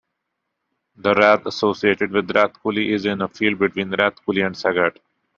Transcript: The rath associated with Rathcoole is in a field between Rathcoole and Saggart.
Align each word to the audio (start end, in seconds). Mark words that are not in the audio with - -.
The 0.95 1.13
rath 1.13 1.45
associated 1.45 2.09
with 2.09 2.27
Rathcoole 2.29 2.89
is 2.91 3.05
in 3.05 3.21
a 3.21 3.27
field 3.27 3.59
between 3.59 3.91
Rathcoole 3.91 4.43
and 4.43 4.55
Saggart. 4.55 4.97